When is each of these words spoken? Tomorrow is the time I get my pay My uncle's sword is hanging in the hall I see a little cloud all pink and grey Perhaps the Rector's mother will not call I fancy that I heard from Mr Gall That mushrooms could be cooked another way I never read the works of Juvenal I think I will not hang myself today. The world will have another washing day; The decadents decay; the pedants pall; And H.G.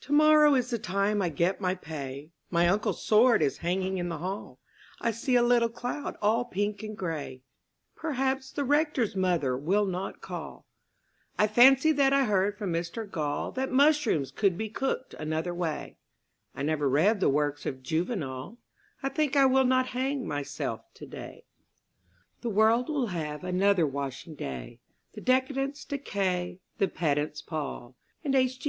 Tomorrow 0.00 0.54
is 0.54 0.70
the 0.70 0.78
time 0.78 1.20
I 1.20 1.28
get 1.28 1.60
my 1.60 1.74
pay 1.74 2.30
My 2.52 2.68
uncle's 2.68 3.02
sword 3.04 3.42
is 3.42 3.58
hanging 3.66 3.98
in 3.98 4.08
the 4.08 4.18
hall 4.18 4.60
I 5.00 5.10
see 5.10 5.34
a 5.34 5.42
little 5.42 5.68
cloud 5.68 6.16
all 6.22 6.44
pink 6.44 6.84
and 6.84 6.96
grey 6.96 7.42
Perhaps 7.96 8.52
the 8.52 8.62
Rector's 8.62 9.16
mother 9.16 9.56
will 9.56 9.86
not 9.86 10.20
call 10.20 10.66
I 11.36 11.48
fancy 11.48 11.90
that 11.90 12.12
I 12.12 12.26
heard 12.26 12.56
from 12.58 12.72
Mr 12.72 13.10
Gall 13.10 13.50
That 13.50 13.72
mushrooms 13.72 14.30
could 14.30 14.56
be 14.56 14.68
cooked 14.68 15.14
another 15.14 15.52
way 15.52 15.96
I 16.54 16.62
never 16.62 16.88
read 16.88 17.18
the 17.18 17.28
works 17.28 17.66
of 17.66 17.82
Juvenal 17.82 18.56
I 19.02 19.08
think 19.08 19.34
I 19.34 19.46
will 19.46 19.64
not 19.64 19.88
hang 19.88 20.28
myself 20.28 20.82
today. 20.94 21.42
The 22.40 22.50
world 22.50 22.88
will 22.88 23.08
have 23.08 23.42
another 23.42 23.84
washing 23.84 24.36
day; 24.36 24.78
The 25.14 25.20
decadents 25.20 25.84
decay; 25.84 26.60
the 26.78 26.86
pedants 26.86 27.42
pall; 27.42 27.96
And 28.22 28.36
H.G. 28.36 28.58